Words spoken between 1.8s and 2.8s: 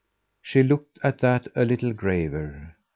graver.